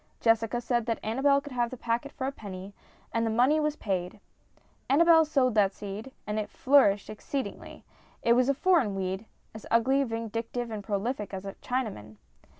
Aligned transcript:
Jessica 0.19 0.59
said 0.59 0.87
that 0.87 0.97
Annabel 1.03 1.39
could 1.41 1.51
have 1.51 1.69
the 1.69 1.77
packet 1.77 2.11
for 2.11 2.25
a 2.25 2.31
penny, 2.31 2.73
and 3.13 3.23
the 3.23 3.29
money 3.29 3.59
was 3.59 3.75
paid. 3.75 4.19
Annabel 4.89 5.25
sowed 5.25 5.53
that 5.53 5.73
seed, 5.75 6.11
and 6.25 6.39
it 6.39 6.49
flourished 6.49 7.07
exceedingly. 7.07 7.83
It 8.23 8.33
was 8.33 8.49
a 8.49 8.55
foreign 8.55 8.95
weed 8.95 9.27
as 9.53 9.67
ugly,, 9.69 10.03
vindictive, 10.03 10.71
and 10.71 10.83
prolific 10.83 11.35
as 11.35 11.45
a 11.45 11.53
Chinaman 11.61 12.17